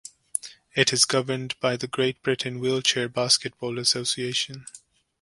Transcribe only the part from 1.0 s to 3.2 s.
governed by the Great Britain Wheelchair